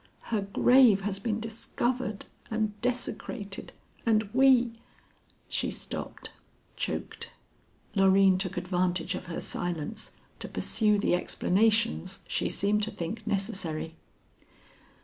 Her 0.33 0.41
grave 0.41 1.01
has 1.01 1.19
been 1.19 1.39
discovered 1.39 2.25
and 2.49 2.73
desecrated, 2.81 3.71
and 4.03 4.23
we" 4.33 4.71
She 5.57 5.69
stopped, 5.69 6.31
choked. 6.75 7.29
Loreen 7.95 8.39
took 8.39 8.57
advantage 8.57 9.13
of 9.13 9.27
her 9.27 9.39
silence 9.39 10.09
to 10.39 10.47
pursue 10.47 10.97
the 10.97 11.13
explanations 11.13 12.21
she 12.27 12.49
seemed 12.49 12.81
to 12.81 12.89
think 12.89 13.27
necessary. 13.27 13.93